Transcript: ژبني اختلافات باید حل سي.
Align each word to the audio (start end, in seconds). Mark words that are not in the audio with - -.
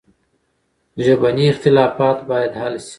ژبني 1.05 1.45
اختلافات 1.49 2.17
باید 2.29 2.51
حل 2.59 2.75
سي. 2.85 2.89